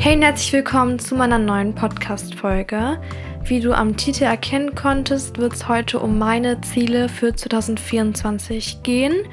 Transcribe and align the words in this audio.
Hey 0.00 0.14
und 0.14 0.22
herzlich 0.22 0.52
willkommen 0.52 1.00
zu 1.00 1.16
meiner 1.16 1.38
neuen 1.38 1.74
Podcast-Folge. 1.74 3.00
Wie 3.42 3.58
du 3.58 3.72
am 3.72 3.96
Titel 3.96 4.24
erkennen 4.24 4.76
konntest, 4.76 5.38
wird 5.38 5.54
es 5.54 5.66
heute 5.66 5.98
um 5.98 6.18
meine 6.18 6.60
Ziele 6.60 7.08
für 7.08 7.34
2024 7.34 8.84
gehen. 8.84 9.26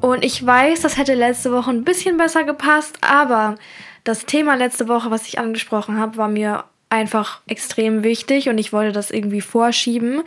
Und 0.00 0.24
ich 0.24 0.44
weiß, 0.44 0.80
das 0.80 0.96
hätte 0.96 1.12
letzte 1.14 1.52
Woche 1.52 1.70
ein 1.70 1.84
bisschen 1.84 2.16
besser 2.16 2.44
gepasst, 2.44 2.96
aber 3.02 3.56
das 4.02 4.24
Thema 4.24 4.54
letzte 4.54 4.88
Woche, 4.88 5.10
was 5.10 5.28
ich 5.28 5.38
angesprochen 5.38 6.00
habe, 6.00 6.16
war 6.16 6.28
mir 6.28 6.64
einfach 6.88 7.42
extrem 7.46 8.02
wichtig 8.02 8.48
und 8.48 8.56
ich 8.56 8.72
wollte 8.72 8.92
das 8.92 9.10
irgendwie 9.10 9.42
vorschieben. 9.42 10.22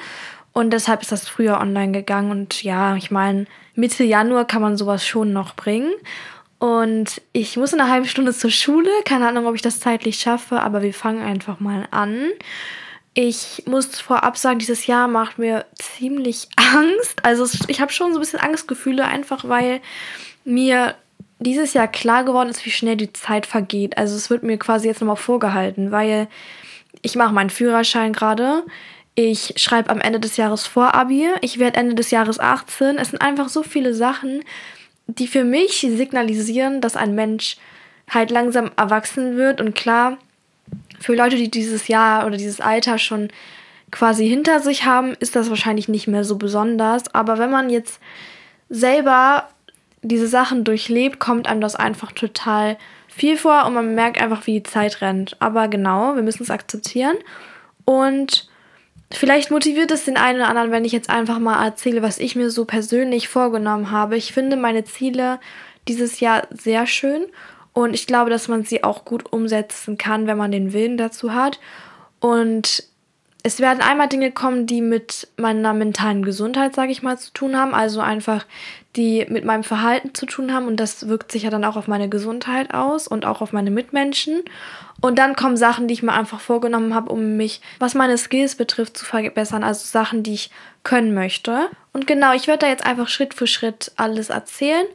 Und 0.53 0.71
deshalb 0.71 1.01
ist 1.01 1.11
das 1.11 1.27
früher 1.27 1.59
online 1.59 1.91
gegangen. 1.91 2.29
Und 2.29 2.61
ja, 2.61 2.95
ich 2.95 3.09
meine, 3.09 3.47
Mitte 3.73 4.03
Januar 4.03 4.45
kann 4.45 4.61
man 4.61 4.77
sowas 4.77 5.05
schon 5.05 5.33
noch 5.33 5.55
bringen. 5.55 5.91
Und 6.63 7.21
ich 7.33 7.57
muss 7.57 7.73
in 7.73 7.81
einer 7.81 7.91
halben 7.91 8.07
Stunde 8.07 8.31
zur 8.33 8.49
Schule. 8.49 8.89
Keine 9.03 9.27
Ahnung, 9.27 9.47
ob 9.47 9.55
ich 9.55 9.61
das 9.61 9.81
zeitlich 9.81 10.17
schaffe, 10.17 10.61
aber 10.61 10.81
wir 10.81 10.93
fangen 10.93 11.21
einfach 11.21 11.59
mal 11.59 11.89
an. 11.91 12.29
Ich 13.13 13.63
muss 13.65 13.99
vorab 13.99 14.37
sagen, 14.37 14.59
dieses 14.59 14.87
Jahr 14.87 15.09
macht 15.09 15.37
mir 15.37 15.65
ziemlich 15.75 16.47
Angst. 16.55 17.25
Also 17.25 17.45
ich 17.67 17.81
habe 17.81 17.91
schon 17.91 18.13
so 18.13 18.17
ein 18.17 18.21
bisschen 18.21 18.39
Angstgefühle, 18.39 19.03
einfach 19.03 19.49
weil 19.49 19.81
mir 20.45 20.95
dieses 21.39 21.73
Jahr 21.73 21.89
klar 21.89 22.23
geworden 22.23 22.47
ist, 22.47 22.65
wie 22.65 22.71
schnell 22.71 22.95
die 22.95 23.11
Zeit 23.11 23.45
vergeht. 23.45 23.97
Also 23.97 24.15
es 24.15 24.29
wird 24.29 24.43
mir 24.43 24.57
quasi 24.57 24.87
jetzt 24.87 25.01
nochmal 25.01 25.17
vorgehalten, 25.17 25.91
weil 25.91 26.29
ich 27.01 27.17
mache 27.17 27.33
meinen 27.33 27.49
Führerschein 27.49 28.13
gerade. 28.13 28.63
Ich 29.15 29.55
schreibe 29.57 29.89
am 29.89 29.99
Ende 29.99 30.21
des 30.21 30.37
Jahres 30.37 30.65
vor 30.65 30.95
Abi. 30.95 31.27
Ich 31.41 31.59
werde 31.59 31.77
Ende 31.77 31.95
des 31.95 32.09
Jahres 32.09 32.39
18. 32.39 32.99
Es 32.99 33.09
sind 33.09 33.21
einfach 33.21 33.49
so 33.49 33.63
viele 33.63 33.93
Sachen, 33.93 34.45
die 35.07 35.27
für 35.27 35.43
mich 35.43 35.79
signalisieren, 35.79 36.81
dass 36.81 36.95
ein 36.95 37.15
Mensch 37.15 37.57
halt 38.09 38.31
langsam 38.31 38.71
erwachsen 38.77 39.37
wird. 39.37 39.61
Und 39.61 39.75
klar, 39.75 40.17
für 40.99 41.15
Leute, 41.15 41.35
die 41.35 41.51
dieses 41.51 41.87
Jahr 41.87 42.25
oder 42.25 42.37
dieses 42.37 42.61
Alter 42.61 42.97
schon 42.97 43.29
quasi 43.91 44.27
hinter 44.27 44.59
sich 44.59 44.85
haben, 44.85 45.13
ist 45.19 45.35
das 45.35 45.49
wahrscheinlich 45.49 45.87
nicht 45.87 46.07
mehr 46.07 46.23
so 46.23 46.37
besonders. 46.37 47.13
Aber 47.13 47.37
wenn 47.37 47.51
man 47.51 47.69
jetzt 47.69 47.99
selber 48.69 49.49
diese 50.01 50.27
Sachen 50.27 50.63
durchlebt, 50.63 51.19
kommt 51.19 51.47
einem 51.47 51.61
das 51.61 51.75
einfach 51.75 52.11
total 52.11 52.77
viel 53.07 53.37
vor 53.37 53.65
und 53.65 53.73
man 53.73 53.93
merkt 53.93 54.19
einfach, 54.19 54.47
wie 54.47 54.59
die 54.59 54.63
Zeit 54.63 55.01
rennt. 55.01 55.35
Aber 55.39 55.67
genau, 55.67 56.15
wir 56.15 56.23
müssen 56.23 56.43
es 56.43 56.49
akzeptieren. 56.49 57.15
Und 57.85 58.49
vielleicht 59.11 59.51
motiviert 59.51 59.91
es 59.91 60.05
den 60.05 60.17
einen 60.17 60.39
oder 60.39 60.49
anderen, 60.49 60.71
wenn 60.71 60.85
ich 60.85 60.91
jetzt 60.91 61.09
einfach 61.09 61.39
mal 61.39 61.63
erzähle, 61.63 62.01
was 62.01 62.19
ich 62.19 62.35
mir 62.35 62.49
so 62.49 62.65
persönlich 62.65 63.27
vorgenommen 63.27 63.91
habe. 63.91 64.17
Ich 64.17 64.33
finde 64.33 64.55
meine 64.55 64.83
Ziele 64.83 65.39
dieses 65.87 66.19
Jahr 66.19 66.47
sehr 66.51 66.87
schön 66.87 67.25
und 67.73 67.93
ich 67.93 68.07
glaube, 68.07 68.29
dass 68.29 68.47
man 68.47 68.63
sie 68.63 68.83
auch 68.83 69.03
gut 69.05 69.31
umsetzen 69.31 69.97
kann, 69.97 70.27
wenn 70.27 70.37
man 70.37 70.51
den 70.51 70.73
Willen 70.73 70.97
dazu 70.97 71.33
hat. 71.33 71.59
Und 72.19 72.83
es 73.45 73.59
werden 73.59 73.81
einmal 73.81 74.07
Dinge 74.07 74.31
kommen, 74.31 74.67
die 74.67 74.81
mit 74.81 75.27
meiner 75.35 75.73
mentalen 75.73 76.23
Gesundheit, 76.23 76.73
sage 76.73 76.93
ich 76.93 77.03
mal, 77.03 77.17
zu 77.19 77.33
tun 77.33 77.57
haben. 77.57 77.73
Also 77.73 77.99
einfach, 77.99 78.45
die 78.95 79.25
mit 79.27 79.43
meinem 79.43 79.65
Verhalten 79.65 80.15
zu 80.15 80.25
tun 80.25 80.53
haben. 80.53 80.65
Und 80.65 80.77
das 80.79 81.09
wirkt 81.09 81.29
sich 81.29 81.43
ja 81.43 81.49
dann 81.49 81.65
auch 81.65 81.75
auf 81.75 81.89
meine 81.89 82.07
Gesundheit 82.07 82.73
aus 82.73 83.05
und 83.05 83.25
auch 83.25 83.41
auf 83.41 83.51
meine 83.51 83.69
Mitmenschen. 83.69 84.43
Und 85.01 85.19
dann 85.19 85.35
kommen 85.35 85.57
Sachen, 85.57 85.89
die 85.89 85.93
ich 85.93 86.03
mir 86.03 86.13
einfach 86.13 86.39
vorgenommen 86.39 86.95
habe, 86.95 87.11
um 87.11 87.35
mich, 87.35 87.59
was 87.79 87.95
meine 87.95 88.17
Skills 88.17 88.55
betrifft, 88.55 88.97
zu 88.97 89.03
verbessern. 89.03 89.65
Also 89.65 89.85
Sachen, 89.85 90.23
die 90.23 90.35
ich 90.35 90.49
können 90.83 91.13
möchte. 91.13 91.69
Und 91.91 92.07
genau, 92.07 92.33
ich 92.33 92.47
werde 92.47 92.65
da 92.65 92.67
jetzt 92.67 92.85
einfach 92.85 93.09
Schritt 93.09 93.33
für 93.33 93.47
Schritt 93.47 93.91
alles 93.97 94.29
erzählen. 94.29 94.85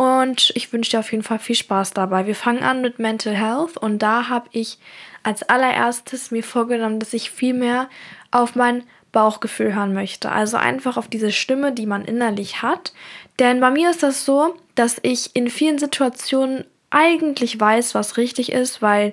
Und 0.00 0.50
ich 0.54 0.72
wünsche 0.72 0.92
dir 0.92 1.00
auf 1.00 1.12
jeden 1.12 1.22
Fall 1.22 1.38
viel 1.38 1.56
Spaß 1.56 1.90
dabei. 1.90 2.26
Wir 2.26 2.34
fangen 2.34 2.62
an 2.62 2.80
mit 2.80 2.98
Mental 2.98 3.34
Health 3.34 3.76
und 3.76 3.98
da 3.98 4.30
habe 4.30 4.48
ich 4.50 4.78
als 5.22 5.42
allererstes 5.42 6.30
mir 6.30 6.42
vorgenommen, 6.42 7.00
dass 7.00 7.12
ich 7.12 7.30
viel 7.30 7.52
mehr 7.52 7.90
auf 8.30 8.54
mein 8.54 8.84
Bauchgefühl 9.12 9.74
hören 9.74 9.92
möchte. 9.92 10.32
Also 10.32 10.56
einfach 10.56 10.96
auf 10.96 11.08
diese 11.08 11.30
Stimme, 11.30 11.72
die 11.72 11.84
man 11.84 12.06
innerlich 12.06 12.62
hat. 12.62 12.94
Denn 13.38 13.60
bei 13.60 13.70
mir 13.70 13.90
ist 13.90 14.02
das 14.02 14.24
so, 14.24 14.56
dass 14.74 14.96
ich 15.02 15.36
in 15.36 15.50
vielen 15.50 15.78
Situationen 15.78 16.64
eigentlich 16.88 17.60
weiß, 17.60 17.94
was 17.94 18.16
richtig 18.16 18.52
ist, 18.52 18.80
weil 18.80 19.12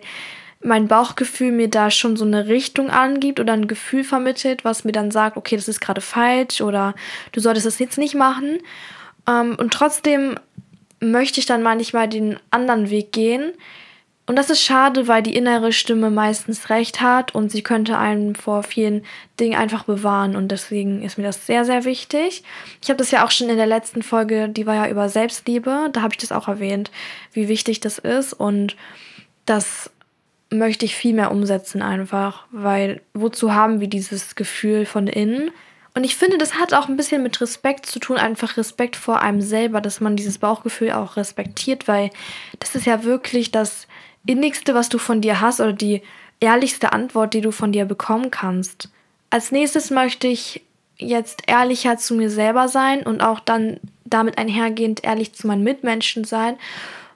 mein 0.62 0.88
Bauchgefühl 0.88 1.52
mir 1.52 1.70
da 1.70 1.92
schon 1.92 2.16
so 2.16 2.24
eine 2.24 2.48
Richtung 2.48 2.92
angibt 2.92 3.42
oder 3.42 3.52
ein 3.52 3.68
Gefühl 3.68 4.06
vermittelt, 4.06 4.64
was 4.64 4.86
mir 4.86 4.94
dann 4.94 5.12
sagt, 5.12 5.36
okay, 5.36 5.58
das 5.58 5.68
ist 5.68 5.82
gerade 5.82 6.00
falsch 6.00 6.62
oder 6.62 6.96
du 7.34 7.42
solltest 7.42 7.66
es 7.66 7.78
jetzt 7.78 7.98
nicht 7.98 8.16
machen. 8.16 8.60
Ähm, 9.28 9.58
und 9.60 9.74
trotzdem 9.74 10.40
möchte 11.00 11.40
ich 11.40 11.46
dann 11.46 11.64
manchmal 11.64 12.08
den 12.08 12.40
anderen 12.52 12.90
Weg 12.90 13.12
gehen, 13.12 13.54
und 14.28 14.36
das 14.36 14.50
ist 14.50 14.62
schade, 14.62 15.08
weil 15.08 15.24
die 15.24 15.38
innere 15.38 15.72
Stimme 15.72 16.10
meistens 16.10 16.70
recht 16.70 17.00
hat 17.00 17.34
und 17.34 17.50
sie 17.50 17.62
könnte 17.62 17.98
einen 17.98 18.36
vor 18.36 18.62
vielen 18.62 19.06
Dingen 19.40 19.58
einfach 19.58 19.86
bewahren. 19.86 20.36
Und 20.36 20.50
deswegen 20.50 21.02
ist 21.02 21.18
mir 21.18 21.24
das 21.24 21.46
sehr, 21.46 21.64
sehr 21.64 21.86
wichtig. 21.86 22.44
Ich 22.82 22.90
habe 22.90 22.98
das 22.98 23.10
ja 23.10 23.26
auch 23.26 23.32
schon 23.32 23.48
in 23.48 23.56
der 23.56 23.66
letzten 23.66 24.04
Folge, 24.04 24.50
die 24.50 24.68
war 24.68 24.76
ja 24.76 24.90
über 24.90 25.08
Selbstliebe, 25.08 25.90
da 25.94 26.02
habe 26.02 26.14
ich 26.14 26.18
das 26.18 26.34
auch 26.34 26.50
erwähnt, 26.50 26.92
wie 27.32 27.48
wichtig 27.48 27.80
das 27.80 28.00
ist. 28.00 28.34
Und 28.34 28.76
das 29.46 29.90
möchte 30.50 30.84
ich 30.84 30.94
viel 30.94 31.14
mehr 31.14 31.32
umsetzen 31.32 31.82
einfach, 31.82 32.48
weil 32.52 33.00
wozu 33.14 33.54
haben 33.54 33.80
wir 33.80 33.88
dieses 33.88 34.36
Gefühl 34.36 34.86
von 34.86 35.08
innen? 35.08 35.52
Und 35.98 36.04
ich 36.04 36.16
finde, 36.16 36.38
das 36.38 36.60
hat 36.60 36.76
auch 36.76 36.88
ein 36.88 36.96
bisschen 36.96 37.24
mit 37.24 37.42
Respekt 37.42 37.88
zu 37.88 37.98
tun, 37.98 38.18
einfach 38.18 38.56
Respekt 38.56 38.96
vor 38.96 39.20
einem 39.20 39.42
selber, 39.42 39.82
dass 39.82 40.00
man 40.00 40.16
dieses 40.16 40.38
Bauchgefühl 40.38 40.92
auch 40.92 41.18
respektiert, 41.18 41.88
weil 41.88 42.12
das 42.60 42.76
ist 42.76 42.86
ja 42.86 43.04
wirklich 43.04 43.50
das 43.50 43.88
innigste, 44.24 44.76
was 44.76 44.90
du 44.90 45.00
von 45.00 45.22
dir 45.22 45.42
hast 45.42 45.60
oder 45.60 45.74
die 45.74 46.04
ehrlichste 46.40 46.94
Antwort, 46.94 47.34
die 47.34 47.42
du 47.42 47.52
von 47.52 47.72
dir 47.72 47.86
bekommen 47.86 48.30
kannst. 48.30 48.90
Als 49.32 49.52
nächstes 49.52 49.90
möchte 49.90 50.28
ich 50.28 50.62
jetzt 50.98 51.42
ehrlicher 51.48 51.98
zu 51.98 52.14
mir 52.14 52.30
selber 52.30 52.68
sein 52.68 53.02
und 53.02 53.22
auch 53.22 53.40
dann 53.40 53.80
damit 54.06 54.38
einhergehend 54.38 55.04
ehrlich 55.04 55.34
zu 55.34 55.48
meinen 55.48 55.64
Mitmenschen 55.64 56.26
sein, 56.26 56.58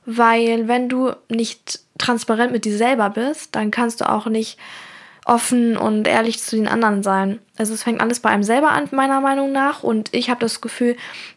weil 0.07 0.67
wenn 0.67 0.89
du 0.89 1.11
nicht 1.29 1.81
transparent 1.99 2.51
mit 2.51 2.65
dir 2.65 2.75
selber 2.75 3.11
bist, 3.11 3.55
dann 3.55 3.69
kannst 3.69 4.01
du 4.01 4.09
auch 4.09 4.25
nicht 4.25 4.57
offen 5.25 5.77
und 5.77 6.07
ehrlich 6.07 6.39
zu 6.39 6.55
den 6.55 6.67
anderen 6.67 7.03
sein. 7.03 7.39
Also 7.57 7.73
es 7.73 7.83
fängt 7.83 8.01
alles 8.01 8.19
bei 8.19 8.29
einem 8.29 8.43
selber 8.43 8.71
an, 8.71 8.89
meiner 8.91 9.21
Meinung 9.21 9.51
nach. 9.51 9.83
Und 9.83 10.13
ich 10.13 10.29
habe 10.29 10.39
das 10.39 10.61
Gefühl, 10.61 10.95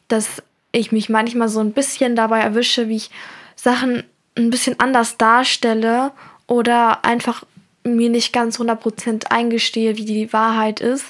dass 0.08 0.42
ich 0.72 0.90
mich 0.90 1.08
manchmal 1.08 1.48
so 1.48 1.60
ein 1.60 1.72
bisschen 1.72 2.16
dabei 2.16 2.40
erwische, 2.40 2.88
wie 2.88 2.96
ich 2.96 3.10
Sachen 3.56 4.04
ein 4.36 4.50
bisschen 4.50 4.80
anders 4.80 5.16
darstelle 5.16 6.12
oder 6.46 7.04
einfach 7.04 7.44
mir 7.84 8.10
nicht 8.10 8.32
ganz 8.32 8.58
100% 8.58 9.26
eingestehe, 9.30 9.96
wie 9.96 10.04
die 10.04 10.32
Wahrheit 10.32 10.80
ist. 10.80 11.06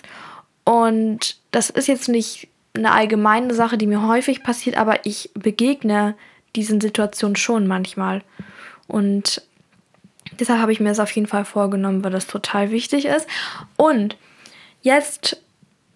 Und 0.64 1.36
das 1.50 1.70
ist 1.70 1.88
jetzt 1.88 2.08
nicht 2.08 2.48
eine 2.74 2.92
allgemeine 2.92 3.54
Sache, 3.54 3.78
die 3.78 3.86
mir 3.86 4.06
häufig 4.06 4.42
passiert, 4.42 4.76
aber 4.76 5.06
ich 5.06 5.30
begegne 5.34 6.16
diesen 6.56 6.80
Situationen 6.80 7.36
schon 7.36 7.66
manchmal. 7.66 8.22
Und 8.88 9.42
deshalb 10.41 10.61
habe 10.61 10.72
ich 10.72 10.81
mir 10.81 10.89
das 10.89 11.00
auf 11.00 11.11
jeden 11.12 11.27
Fall 11.27 11.45
vorgenommen, 11.45 12.05
weil 12.05 12.12
das 12.12 12.27
total 12.27 12.71
wichtig 12.71 13.06
ist. 13.06 13.27
Und 13.77 14.17
jetzt 14.83 15.43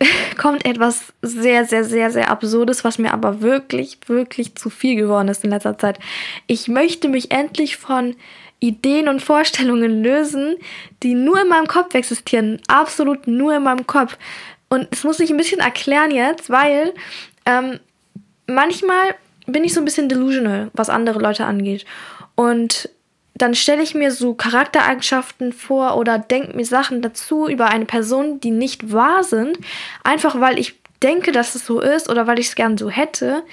kommt 0.39 0.65
etwas 0.65 1.13
sehr, 1.23 1.65
sehr, 1.65 1.85
sehr, 1.85 2.11
sehr 2.11 2.31
Absurdes, 2.31 2.85
was 2.85 2.99
mir 2.99 3.13
aber 3.13 3.41
wirklich, 3.41 3.99
wirklich 4.07 4.55
zu 4.55 4.71
viel 4.71 4.97
geworden 4.97 5.29
ist 5.29 5.45
in 5.45 5.51
letzter 5.51 5.79
Zeit. 5.79 5.99
Ich 6.47 6.69
möchte 6.69 7.09
mich 7.09 7.31
endlich 7.31 7.77
von 7.77 8.17
Ideen 8.61 9.09
und 9.09 9.23
Vorstellungen 9.23 10.03
lösen, 10.03 10.57
die 11.03 11.15
nur 11.15 11.41
in 11.41 11.49
meinem 11.49 11.69
Kopf 11.69 11.95
existieren. 11.95 12.61
Absolut 12.67 13.27
nur 13.27 13.55
in 13.55 13.63
meinem 13.63 13.87
Kopf. 13.87 14.19
Und 14.69 14.89
das 14.91 15.05
muss 15.05 15.21
ich 15.21 15.31
ein 15.31 15.37
bisschen 15.37 15.61
erklären 15.61 16.11
jetzt, 16.11 16.51
weil 16.51 16.93
ähm, 17.47 17.79
manchmal 18.47 19.15
bin 19.47 19.65
ich 19.65 19.73
so 19.73 19.81
ein 19.81 19.85
bisschen 19.85 20.09
delusional, 20.09 20.71
was 20.75 20.91
andere 20.91 21.21
Leute 21.21 21.45
angeht. 21.45 21.87
Und 22.35 22.89
dann 23.39 23.55
stelle 23.55 23.83
ich 23.83 23.95
mir 23.95 24.11
so 24.11 24.35
Charaktereigenschaften 24.35 25.53
vor 25.53 25.97
oder 25.97 26.19
denke 26.19 26.57
mir 26.57 26.65
Sachen 26.65 27.03
dazu 27.03 27.49
über 27.49 27.67
eine 27.67 27.87
Person, 27.87 28.41
die 28.41 28.51
nicht 28.51 28.93
wahr 28.93 29.25
sind, 29.25 29.59
einfach 30.05 30.41
weil 30.41 30.59
ich 30.59 30.79
denke, 31.03 31.33
dass 31.33 31.55
es 31.55 31.65
so 31.65 31.81
ist 31.81 32.09
oder 32.09 32.27
weil 32.27 32.39
ich 32.39 32.49
es 32.49 32.55
gern 32.55 32.77
so 32.77 32.91
hätte. 32.91 33.45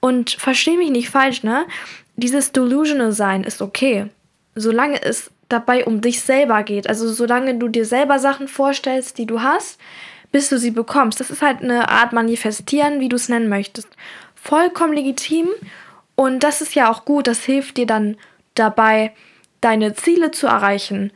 Und 0.00 0.30
verstehe 0.30 0.78
mich 0.78 0.90
nicht 0.90 1.10
falsch, 1.10 1.42
ne? 1.42 1.66
Dieses 2.16 2.52
Delusional 2.52 3.12
sein 3.12 3.44
ist 3.44 3.62
okay, 3.62 4.06
solange 4.54 5.02
es 5.02 5.30
dabei 5.48 5.84
um 5.84 6.00
dich 6.00 6.20
selber 6.20 6.62
geht. 6.62 6.88
Also 6.88 7.12
solange 7.12 7.56
du 7.56 7.68
dir 7.68 7.84
selber 7.84 8.18
Sachen 8.18 8.48
vorstellst, 8.48 9.18
die 9.18 9.26
du 9.26 9.42
hast, 9.42 9.78
bis 10.30 10.48
du 10.48 10.58
sie 10.58 10.70
bekommst. 10.70 11.20
Das 11.20 11.30
ist 11.30 11.42
halt 11.42 11.62
eine 11.62 11.88
Art 11.88 12.12
Manifestieren, 12.12 13.00
wie 13.00 13.08
du 13.08 13.16
es 13.16 13.28
nennen 13.28 13.48
möchtest. 13.48 13.88
Vollkommen 14.34 14.94
legitim. 14.94 15.48
Und 16.14 16.40
das 16.40 16.60
ist 16.60 16.74
ja 16.74 16.90
auch 16.90 17.04
gut. 17.04 17.26
Das 17.26 17.44
hilft 17.44 17.76
dir 17.76 17.86
dann 17.86 18.16
dabei, 18.54 19.12
deine 19.62 19.94
Ziele 19.94 20.30
zu 20.30 20.46
erreichen. 20.46 21.12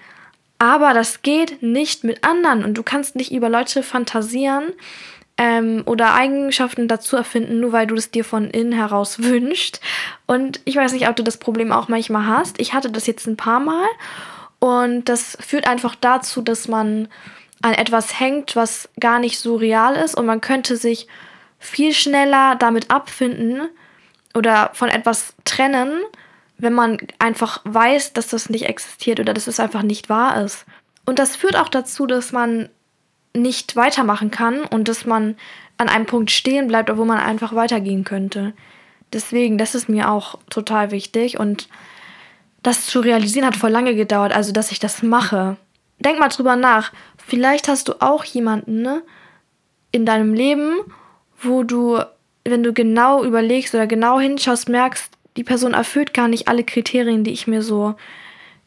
Aber 0.59 0.95
das 0.95 1.21
geht 1.21 1.63
nicht 1.63 2.03
mit 2.03 2.25
anderen 2.25 2.65
und 2.65 2.75
du 2.75 2.83
kannst 2.83 3.15
nicht 3.15 3.31
über 3.31 3.51
Leute 3.51 3.83
fantasieren 3.83 4.73
ähm, 5.37 5.83
oder 5.85 6.15
Eigenschaften 6.15 6.89
dazu 6.89 7.17
erfinden, 7.17 7.61
nur 7.61 7.73
weil 7.73 7.87
du 7.87 7.95
es 7.95 8.11
dir 8.11 8.25
von 8.25 8.49
innen 8.49 8.73
heraus 8.73 9.19
wünschst. 9.23 9.81
Und 10.27 10.61
ich 10.65 10.77
weiß 10.77 10.93
nicht, 10.93 11.09
ob 11.09 11.17
du 11.17 11.23
das 11.23 11.37
Problem 11.37 11.73
auch 11.73 11.89
manchmal 11.89 12.27
hast. 12.27 12.59
Ich 12.59 12.73
hatte 12.73 12.91
das 12.91 13.07
jetzt 13.07 13.27
ein 13.27 13.37
paar 13.37 13.61
Mal 13.61 13.87
Und 14.59 15.11
das 15.11 15.37
führt 15.41 15.69
einfach 15.69 15.95
dazu, 15.95 16.41
dass 16.41 16.69
man 16.69 17.09
an 17.63 17.75
etwas 17.75 18.19
hängt, 18.19 18.57
was 18.57 18.89
gar 18.99 19.19
nicht 19.19 19.39
so 19.39 19.57
real 19.57 19.95
ist 19.97 20.15
und 20.15 20.27
man 20.27 20.41
könnte 20.41 20.77
sich 20.77 21.07
viel 21.59 21.93
schneller 21.93 22.55
damit 22.55 22.91
abfinden 22.91 23.69
oder 24.35 24.71
von 24.75 24.89
etwas 24.89 25.35
trennen, 25.45 26.01
wenn 26.59 26.73
man 26.73 26.99
einfach 27.19 27.61
weiß, 27.65 28.13
dass 28.13 28.29
das 28.29 28.49
nicht 28.49 28.67
existiert 28.67 29.21
oder 29.21 29.35
dass 29.35 29.47
es 29.47 29.61
einfach 29.61 29.83
nicht 29.83 30.09
wahr 30.09 30.43
ist. 30.43 30.65
Und 31.05 31.19
das 31.19 31.37
führt 31.37 31.57
auch 31.57 31.69
dazu, 31.69 32.07
dass 32.07 32.33
man 32.33 32.69
nicht 33.35 33.77
weitermachen 33.77 34.31
kann 34.31 34.61
und 34.65 34.89
dass 34.89 35.05
man 35.05 35.37
an 35.77 35.89
einem 35.89 36.07
Punkt 36.07 36.31
stehen 36.31 36.69
bleibt, 36.69 36.91
obwohl 36.91 37.07
man 37.07 37.19
einfach 37.19 37.55
weitergehen 37.55 38.05
könnte. 38.05 38.55
Deswegen, 39.13 39.59
das 39.59 39.75
ist 39.75 39.89
mir 39.89 40.11
auch 40.11 40.39
total 40.51 40.91
wichtig 40.91 41.39
und 41.39 41.69
das 42.63 42.87
zu 42.87 43.01
realisieren 43.01 43.47
hat 43.47 43.57
voll 43.57 43.71
lange 43.71 43.95
gedauert, 43.95 44.35
also 44.35 44.53
dass 44.53 44.73
ich 44.73 44.79
das 44.79 45.03
mache. 45.03 45.57
Denk 46.01 46.19
mal 46.19 46.29
drüber 46.29 46.57
nach. 46.57 46.93
Vielleicht 47.17 47.69
hast 47.69 47.89
du 47.89 47.95
auch 48.01 48.25
jemanden 48.25 48.83
ne, 48.83 49.03
in 49.93 50.05
deinem 50.05 50.35
Leben, 50.35 50.75
wo 51.41 51.63
du, 51.63 52.01
wenn 52.45 52.63
du 52.63 52.73
genau 52.73 53.23
überlegst 53.23 53.75
oder 53.75 53.87
genau 53.87 54.19
hinschaust, 54.19 54.69
merkst, 54.69 55.17
die 55.37 55.45
Person 55.45 55.75
erfüllt 55.75 56.15
gar 56.15 56.29
nicht 56.29 56.49
alle 56.49 56.65
Kriterien, 56.65 57.25
die 57.25 57.33
ich 57.33 57.47
mir 57.47 57.63
so 57.63 57.95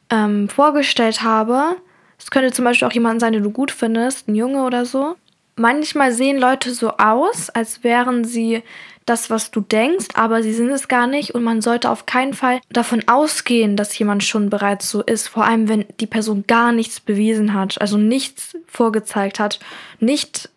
ähm, 0.09 0.49
vorgestellt 0.49 1.23
habe. 1.23 1.77
Es 2.17 2.31
könnte 2.31 2.51
zum 2.51 2.65
Beispiel 2.65 2.87
auch 2.87 2.93
jemand 2.93 3.19
sein, 3.21 3.33
den 3.33 3.43
du 3.43 3.51
gut 3.51 3.71
findest, 3.71 4.27
ein 4.27 4.35
Junge 4.35 4.63
oder 4.63 4.85
so. 4.85 5.15
Manchmal 5.55 6.13
sehen 6.13 6.39
Leute 6.39 6.73
so 6.73 6.91
aus, 6.97 7.49
als 7.49 7.83
wären 7.83 8.23
sie 8.23 8.63
das, 9.05 9.29
was 9.29 9.51
du 9.51 9.61
denkst, 9.61 10.09
aber 10.13 10.43
sie 10.43 10.53
sind 10.53 10.69
es 10.69 10.87
gar 10.87 11.07
nicht 11.07 11.33
und 11.33 11.43
man 11.43 11.61
sollte 11.61 11.89
auf 11.89 12.05
keinen 12.05 12.33
Fall 12.33 12.61
davon 12.69 13.03
ausgehen, 13.07 13.75
dass 13.75 13.97
jemand 13.97 14.23
schon 14.23 14.49
bereits 14.49 14.89
so 14.89 15.01
ist, 15.01 15.27
vor 15.27 15.45
allem 15.45 15.67
wenn 15.67 15.85
die 15.99 16.05
Person 16.05 16.43
gar 16.47 16.71
nichts 16.71 16.99
bewiesen 16.99 17.53
hat, 17.53 17.81
also 17.81 17.97
nichts 17.97 18.55
vorgezeigt 18.67 19.39
hat, 19.39 19.59
nicht 19.99 20.49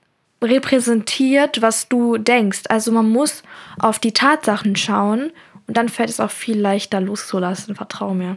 repräsentiert, 0.43 1.63
was 1.63 1.89
du 1.89 2.19
denkst. 2.19 2.65
Also 2.69 2.93
man 2.93 3.09
muss 3.09 3.43
auf 3.79 3.99
die 3.99 4.13
Tatsachen 4.13 4.77
schauen 4.77 5.33
und 5.67 5.77
dann 5.77 5.89
fällt 5.89 6.11
es 6.11 6.21
auch 6.21 6.31
viel 6.31 6.59
leichter 6.59 7.01
loszulassen, 7.01 7.75
vertrau 7.75 8.15
mir. 8.15 8.37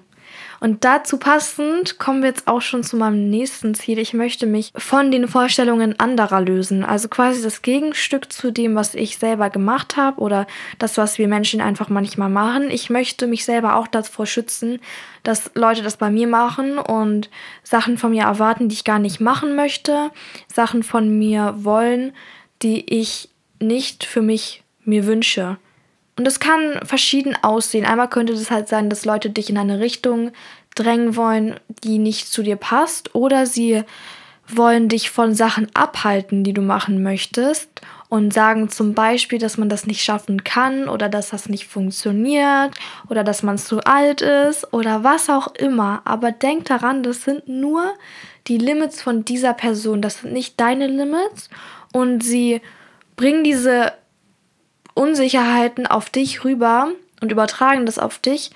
Und 0.59 0.83
dazu 0.83 1.17
passend 1.17 1.99
kommen 1.99 2.21
wir 2.21 2.29
jetzt 2.29 2.47
auch 2.47 2.61
schon 2.61 2.83
zu 2.83 2.97
meinem 2.97 3.29
nächsten 3.29 3.75
Ziel. 3.75 3.99
Ich 3.99 4.13
möchte 4.13 4.45
mich 4.45 4.71
von 4.75 5.11
den 5.11 5.27
Vorstellungen 5.27 5.99
anderer 5.99 6.41
lösen. 6.41 6.83
Also 6.83 7.07
quasi 7.07 7.41
das 7.41 7.61
Gegenstück 7.61 8.31
zu 8.31 8.51
dem, 8.51 8.75
was 8.75 8.95
ich 8.95 9.17
selber 9.17 9.49
gemacht 9.49 9.97
habe 9.97 10.19
oder 10.21 10.47
das, 10.79 10.97
was 10.97 11.17
wir 11.17 11.27
Menschen 11.27 11.61
einfach 11.61 11.89
manchmal 11.89 12.29
machen. 12.29 12.69
Ich 12.69 12.89
möchte 12.89 13.27
mich 13.27 13.45
selber 13.45 13.75
auch 13.75 13.87
davor 13.87 14.25
schützen, 14.25 14.79
dass 15.23 15.51
Leute 15.55 15.83
das 15.83 15.97
bei 15.97 16.09
mir 16.09 16.27
machen 16.27 16.77
und 16.77 17.29
Sachen 17.63 17.97
von 17.97 18.11
mir 18.11 18.23
erwarten, 18.23 18.69
die 18.69 18.75
ich 18.75 18.83
gar 18.83 18.99
nicht 18.99 19.19
machen 19.19 19.55
möchte. 19.55 20.11
Sachen 20.51 20.83
von 20.83 21.17
mir 21.17 21.55
wollen, 21.57 22.13
die 22.61 22.93
ich 22.93 23.29
nicht 23.59 24.05
für 24.05 24.21
mich 24.21 24.63
mir 24.83 25.05
wünsche. 25.05 25.57
Und 26.17 26.27
es 26.27 26.39
kann 26.39 26.79
verschieden 26.83 27.35
aussehen. 27.41 27.85
Einmal 27.85 28.09
könnte 28.09 28.33
es 28.33 28.51
halt 28.51 28.67
sein, 28.69 28.89
dass 28.89 29.05
Leute 29.05 29.29
dich 29.29 29.49
in 29.49 29.57
eine 29.57 29.79
Richtung 29.79 30.31
drängen 30.75 31.15
wollen, 31.15 31.59
die 31.83 31.97
nicht 31.97 32.27
zu 32.27 32.43
dir 32.43 32.55
passt, 32.55 33.15
oder 33.15 33.45
sie 33.45 33.83
wollen 34.47 34.89
dich 34.89 35.09
von 35.09 35.33
Sachen 35.33 35.67
abhalten, 35.73 36.43
die 36.43 36.53
du 36.53 36.61
machen 36.61 37.01
möchtest 37.01 37.81
und 38.09 38.33
sagen 38.33 38.69
zum 38.69 38.93
Beispiel, 38.93 39.39
dass 39.39 39.57
man 39.57 39.69
das 39.69 39.87
nicht 39.87 40.03
schaffen 40.03 40.43
kann 40.43 40.87
oder 40.87 41.09
dass 41.09 41.29
das 41.29 41.49
nicht 41.49 41.65
funktioniert 41.65 42.71
oder 43.09 43.23
dass 43.23 43.41
man 43.41 43.57
zu 43.57 43.79
alt 43.79 44.21
ist 44.21 44.71
oder 44.71 45.03
was 45.03 45.29
auch 45.29 45.47
immer. 45.55 46.01
Aber 46.05 46.31
denk 46.31 46.65
daran, 46.65 47.01
das 47.01 47.23
sind 47.23 47.47
nur 47.47 47.93
die 48.47 48.59
Limits 48.59 49.01
von 49.01 49.25
dieser 49.25 49.53
Person, 49.53 50.01
das 50.01 50.19
sind 50.19 50.33
nicht 50.33 50.59
deine 50.59 50.87
Limits 50.87 51.49
und 51.91 52.23
sie 52.23 52.61
bringen 53.15 53.43
diese 53.43 53.93
Unsicherheiten 54.95 55.85
auf 55.85 56.09
dich 56.09 56.43
rüber 56.43 56.87
und 57.21 57.31
übertragen 57.31 57.85
das 57.85 57.99
auf 57.99 58.17
dich, 58.17 58.49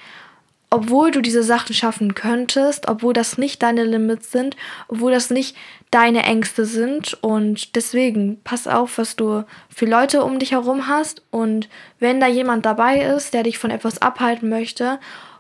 obwohl 0.72 1.12
du 1.12 1.22
diese 1.22 1.44
Sachen 1.44 1.74
schaffen 1.76 2.16
könntest, 2.16 2.88
obwohl 2.88 3.14
das 3.14 3.38
nicht 3.38 3.62
deine 3.62 3.84
Limits 3.84 4.32
sind, 4.32 4.56
obwohl 4.88 5.12
das 5.12 5.30
nicht 5.30 5.56
deine 5.92 6.24
Ängste 6.24 6.66
sind. 6.66 7.18
Und 7.22 7.76
deswegen 7.76 8.40
pass 8.44 8.68
auf, 8.68 8.98
was 8.98 9.16
du 9.16 9.44
für 9.70 9.86
Leute 9.86 10.24
um 10.24 10.40
dich 10.40 10.52
herum 10.52 10.88
hast. 10.88 11.24
Und 11.32 11.70
wenn 12.00 12.20
da 12.20 12.28
jemand 12.28 12.66
dabei 12.66 13.02
ist, 13.02 13.34
der 13.34 13.44
dich 13.44 13.58
von 13.58 13.72
etwas 13.72 14.02
abhalten 14.02 14.50
möchte, 14.50 15.00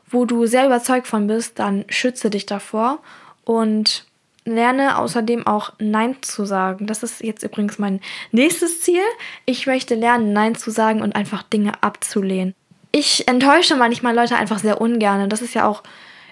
wo 0.10 0.26
du 0.26 0.48
sehr 0.48 0.66
überzeugt 0.66 1.08
von 1.08 1.28
bist, 1.28 1.60
dann 1.60 1.86
schütze 1.90 2.32
dich 2.32 2.48
davor 2.48 3.00
und 3.46 4.09
lerne 4.52 4.98
außerdem 4.98 5.48
auch 5.48 5.74
Nein 5.80 6.18
zu 6.22 6.46
sagen. 6.46 6.88
Das 6.88 7.04
ist 7.04 7.22
jetzt 7.22 7.44
übrigens 7.44 7.80
mein 7.80 8.02
nächstes 8.32 8.82
Ziel. 8.82 9.04
Ich 9.46 9.68
möchte 9.68 9.96
lernen, 9.96 10.34
Nein 10.34 10.56
zu 10.56 10.72
sagen 10.72 11.02
und 11.02 11.16
einfach 11.16 11.44
Dinge 11.44 11.74
abzulehnen. 11.82 12.56
Ich 12.92 13.28
enttäusche 13.28 13.76
manchmal 13.76 14.16
Leute 14.16 14.36
einfach 14.36 14.60
sehr 14.60 14.82
ungern. 14.82 15.30
Das 15.30 15.42
ist 15.42 15.54
ja 15.54 15.68
auch 15.68 15.84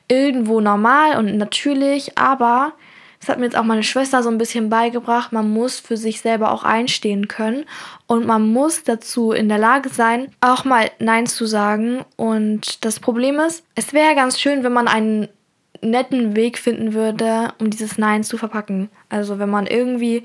irgendwo 0.07 0.59
normal 0.61 1.17
und 1.17 1.37
natürlich, 1.37 2.17
aber 2.17 2.73
das 3.19 3.29
hat 3.29 3.39
mir 3.39 3.45
jetzt 3.45 3.57
auch 3.57 3.63
meine 3.63 3.83
Schwester 3.83 4.21
so 4.21 4.29
ein 4.29 4.37
bisschen 4.37 4.69
beigebracht. 4.69 5.31
Man 5.31 5.49
muss 5.49 5.79
für 5.79 5.97
sich 5.97 6.21
selber 6.21 6.51
auch 6.51 6.63
einstehen 6.63 7.27
können 7.27 7.65
und 8.05 8.25
man 8.25 8.47
muss 8.47 8.83
dazu 8.83 9.31
in 9.31 9.49
der 9.49 9.57
Lage 9.57 9.89
sein, 9.89 10.31
auch 10.39 10.65
mal 10.65 10.91
Nein 10.99 11.25
zu 11.25 11.45
sagen. 11.45 12.05
Und 12.15 12.85
das 12.85 12.99
Problem 12.99 13.39
ist, 13.39 13.63
es 13.75 13.93
wäre 13.93 14.15
ganz 14.15 14.39
schön, 14.39 14.63
wenn 14.63 14.73
man 14.73 14.87
einen 14.87 15.27
netten 15.81 16.35
Weg 16.35 16.57
finden 16.57 16.93
würde, 16.93 17.53
um 17.59 17.69
dieses 17.69 17.97
Nein 17.97 18.23
zu 18.23 18.37
verpacken. 18.37 18.89
Also 19.09 19.39
wenn 19.39 19.49
man 19.49 19.67
irgendwie 19.67 20.23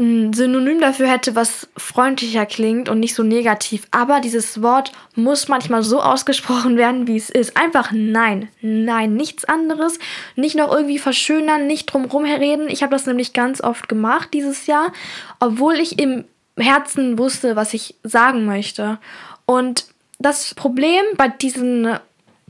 ein 0.00 0.32
Synonym 0.32 0.80
dafür 0.80 1.08
hätte, 1.08 1.34
was 1.34 1.68
freundlicher 1.76 2.46
klingt 2.46 2.88
und 2.88 3.00
nicht 3.00 3.14
so 3.14 3.22
negativ. 3.22 3.86
Aber 3.90 4.20
dieses 4.20 4.62
Wort 4.62 4.92
muss 5.14 5.48
manchmal 5.48 5.82
so 5.82 6.00
ausgesprochen 6.00 6.76
werden, 6.76 7.06
wie 7.06 7.16
es 7.16 7.28
ist. 7.28 7.56
Einfach 7.56 7.90
nein. 7.92 8.48
Nein, 8.62 9.14
nichts 9.14 9.44
anderes. 9.44 9.98
Nicht 10.36 10.56
noch 10.56 10.72
irgendwie 10.72 10.98
verschönern, 10.98 11.66
nicht 11.66 11.86
drumherum 11.86 12.24
reden. 12.24 12.68
Ich 12.68 12.82
habe 12.82 12.92
das 12.92 13.06
nämlich 13.06 13.32
ganz 13.32 13.60
oft 13.60 13.88
gemacht 13.88 14.30
dieses 14.32 14.66
Jahr, 14.66 14.92
obwohl 15.38 15.74
ich 15.74 15.98
im 15.98 16.24
Herzen 16.56 17.18
wusste, 17.18 17.56
was 17.56 17.74
ich 17.74 17.94
sagen 18.02 18.46
möchte. 18.46 18.98
Und 19.44 19.86
das 20.18 20.54
Problem 20.54 21.02
bei 21.16 21.28
diesen 21.28 21.98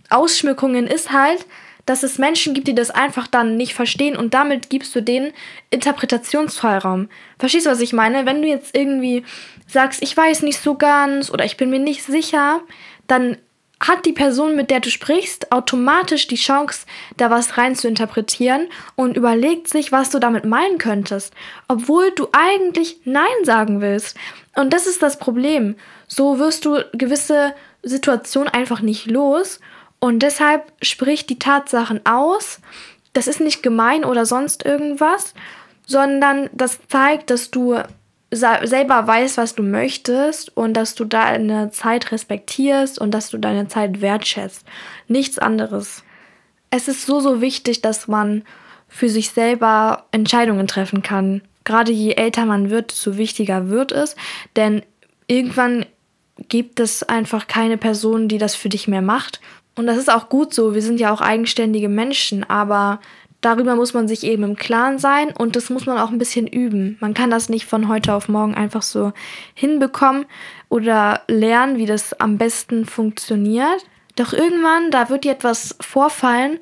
Ausschmückungen 0.09 0.87
ist 0.87 1.13
halt, 1.13 1.47
dass 1.87 2.03
es 2.03 2.19
Menschen 2.19 2.55
gibt, 2.55 2.69
die 2.69 2.75
das 2.75 2.91
einfach 2.91 3.27
dann 3.27 3.57
nicht 3.57 3.75
verstehen 3.75 4.17
und 4.17 4.35
damit 4.35 4.71
gibst 4.71 4.95
du 4.95 5.03
denen 5.03 5.33
Interpretationsfreiraum. 5.71 7.09
Verstehst 7.39 7.67
du, 7.67 7.71
was 7.71 7.81
ich 7.81 7.93
meine? 7.93 8.27
Wenn 8.27 8.43
du 8.43 8.49
jetzt 8.49 8.77
irgendwie 8.77 9.25
sagst, 9.67 10.03
ich 10.03 10.17
weiß 10.17 10.43
nicht 10.43 10.61
so 10.61 10.75
ganz 10.75 11.31
oder 11.31 11.45
ich 11.45 11.57
bin 11.57 11.71
mir 11.71 11.79
nicht 11.79 12.05
sicher, 12.05 12.61
dann 13.07 13.37
hat 13.81 14.05
die 14.05 14.13
Person, 14.13 14.57
mit 14.57 14.71
der 14.71 14.81
du 14.81 14.91
sprichst, 14.91 15.53
automatisch 15.53 16.27
die 16.27 16.37
Chance, 16.37 16.85
da 17.17 17.31
was 17.31 17.57
rein 17.57 17.75
zu 17.75 17.89
interpretieren 17.89 18.69
und 18.95 19.17
überlegt 19.17 19.69
sich, 19.69 19.91
was 19.91 20.11
du 20.11 20.19
damit 20.19 20.45
meinen 20.45 20.77
könntest, 20.77 21.33
obwohl 21.67 22.11
du 22.11 22.29
eigentlich 22.33 23.01
Nein 23.05 23.25
sagen 23.45 23.81
willst. 23.81 24.19
Und 24.55 24.75
das 24.75 24.87
ist 24.87 25.03
das 25.03 25.19
Problem. 25.19 25.77
So 26.07 26.39
wirst 26.39 26.67
du 26.67 26.85
gewisse 26.93 27.55
Situationen 27.83 28.53
einfach 28.53 28.83
nicht 28.83 29.07
los 29.07 29.61
und 30.01 30.21
deshalb 30.21 30.73
spricht 30.83 31.29
die 31.31 31.39
Tatsachen 31.39 32.05
aus. 32.07 32.61
Das 33.13 33.27
ist 33.27 33.41
nicht 33.41 33.63
gemein 33.63 34.05
oder 34.05 34.25
sonst 34.25 34.65
irgendwas, 34.65 35.35
sondern 35.87 36.49
das 36.53 36.81
zeigt, 36.89 37.31
dass 37.31 37.51
du 37.51 37.77
selber 38.33 39.07
weißt, 39.07 39.37
was 39.37 39.55
du 39.55 39.63
möchtest 39.63 40.57
und 40.57 40.75
dass 40.75 40.95
du 40.95 41.05
deine 41.05 41.71
Zeit 41.71 42.13
respektierst 42.13 42.99
und 42.99 43.11
dass 43.11 43.31
du 43.31 43.39
deine 43.39 43.69
Zeit 43.69 44.01
wertschätzt. 44.01 44.65
Nichts 45.09 45.39
anderes. 45.39 46.05
Es 46.71 46.89
ist 46.89 47.05
so, 47.07 47.21
so 47.21 47.41
wichtig, 47.41 47.83
dass 47.83 48.09
man 48.09 48.45
für 48.89 49.09
sich 49.09 49.31
selber 49.31 50.07
Entscheidungen 50.13 50.69
treffen 50.69 51.03
kann. 51.03 51.43
Gerade 51.65 51.93
je 51.93 52.13
älter 52.13 52.47
man 52.47 52.71
wird, 52.71 52.93
desto 52.93 53.17
wichtiger 53.17 53.69
wird 53.69 53.93
es, 53.93 54.17
denn 54.57 54.83
irgendwann 55.27 55.85
gibt 56.49 56.81
es 56.81 57.03
einfach 57.03 57.49
keine 57.49 57.77
Person, 57.77 58.29
die 58.29 58.39
das 58.39 58.55
für 58.55 58.69
dich 58.69 58.89
mehr 58.89 59.03
macht 59.03 59.41
und 59.81 59.87
das 59.87 59.97
ist 59.97 60.13
auch 60.13 60.29
gut 60.29 60.53
so. 60.53 60.75
Wir 60.75 60.83
sind 60.83 61.01
ja 61.01 61.11
auch 61.11 61.23
eigenständige 61.23 61.89
Menschen, 61.89 62.49
aber 62.49 63.01
darüber 63.41 63.75
muss 63.77 63.95
man 63.95 64.09
sich 64.09 64.25
eben 64.25 64.43
im 64.43 64.57
Klaren 64.57 64.99
sein 64.99 65.33
und 65.37 65.57
das 65.57 65.71
muss 65.71 65.87
man 65.87 65.97
auch 65.97 66.11
ein 66.11 66.19
bisschen 66.19 66.47
üben. 66.47 66.99
Man 67.01 67.15
kann 67.15 67.31
das 67.31 67.49
nicht 67.49 67.65
von 67.65 67.89
heute 67.89 68.13
auf 68.13 68.29
morgen 68.29 68.55
einfach 68.55 68.83
so 68.83 69.13
hinbekommen 69.55 70.27
oder 70.69 71.23
lernen, 71.29 71.79
wie 71.79 71.87
das 71.87 72.13
am 72.21 72.37
besten 72.37 72.85
funktioniert. 72.85 73.87
Doch 74.17 74.35
irgendwann, 74.35 74.91
da 74.91 75.09
wird 75.09 75.25
dir 75.25 75.33
etwas 75.33 75.75
vorfallen, 75.81 76.59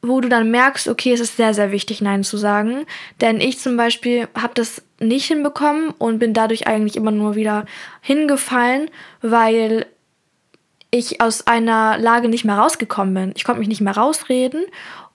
wo 0.00 0.20
du 0.20 0.28
dann 0.28 0.52
merkst, 0.52 0.86
okay, 0.86 1.12
es 1.12 1.18
ist 1.18 1.36
sehr, 1.36 1.52
sehr 1.52 1.72
wichtig, 1.72 2.00
Nein 2.00 2.22
zu 2.22 2.36
sagen. 2.36 2.86
Denn 3.20 3.40
ich 3.40 3.58
zum 3.58 3.76
Beispiel 3.76 4.28
habe 4.40 4.54
das 4.54 4.82
nicht 5.00 5.26
hinbekommen 5.26 5.90
und 5.98 6.20
bin 6.20 6.34
dadurch 6.34 6.68
eigentlich 6.68 6.96
immer 6.96 7.10
nur 7.10 7.34
wieder 7.34 7.66
hingefallen, 8.00 8.90
weil 9.22 9.86
ich 10.90 11.20
aus 11.20 11.46
einer 11.46 11.98
Lage 11.98 12.28
nicht 12.28 12.44
mehr 12.44 12.58
rausgekommen 12.58 13.14
bin. 13.14 13.32
Ich 13.36 13.44
konnte 13.44 13.60
mich 13.60 13.68
nicht 13.68 13.80
mehr 13.80 13.96
rausreden. 13.96 14.64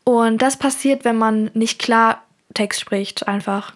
Und 0.04 0.42
das 0.42 0.58
passiert, 0.58 1.04
wenn 1.04 1.18
man 1.18 1.52
nicht 1.54 1.80
klar 1.80 2.24
Text 2.54 2.80
spricht, 2.80 3.28
einfach. 3.28 3.74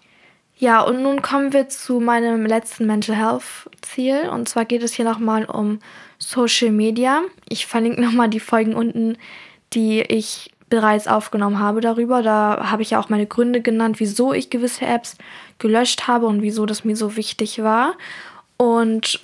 Ja, 0.57 0.81
und 0.81 1.01
nun 1.01 1.21
kommen 1.21 1.53
wir 1.53 1.69
zu 1.69 1.99
meinem 1.99 2.45
letzten 2.45 2.85
Mental 2.85 3.15
Health 3.15 3.43
Ziel. 3.81 4.29
Und 4.29 4.47
zwar 4.47 4.65
geht 4.65 4.83
es 4.83 4.93
hier 4.93 5.05
nochmal 5.05 5.45
um 5.45 5.79
Social 6.19 6.71
Media. 6.71 7.21
Ich 7.47 7.65
verlinke 7.65 8.01
nochmal 8.01 8.29
die 8.29 8.39
Folgen 8.39 8.75
unten, 8.75 9.17
die 9.73 10.01
ich 10.01 10.51
bereits 10.69 11.07
aufgenommen 11.07 11.59
habe 11.59 11.81
darüber. 11.81 12.21
Da 12.21 12.69
habe 12.69 12.81
ich 12.81 12.91
ja 12.91 12.99
auch 12.99 13.09
meine 13.09 13.25
Gründe 13.25 13.61
genannt, 13.61 13.99
wieso 13.99 14.33
ich 14.33 14.49
gewisse 14.49 14.85
Apps 14.85 15.17
gelöscht 15.57 16.07
habe 16.07 16.27
und 16.27 16.41
wieso 16.41 16.65
das 16.65 16.83
mir 16.83 16.95
so 16.95 17.15
wichtig 17.15 17.63
war. 17.63 17.95
Und 18.57 19.19